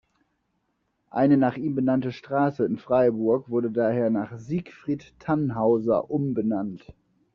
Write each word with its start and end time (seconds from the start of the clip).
Eine 1.11 1.37
nach 1.37 1.57
ihm 1.57 1.75
benannte 1.75 2.11
Straße 2.11 2.65
in 2.65 2.79
Freiburg 2.79 3.51
wurde 3.51 3.69
daher 3.69 4.09
nach 4.09 4.35
Siegfried 4.39 5.13
Thannhauser 5.19 6.09
umbenannt. 6.09 6.91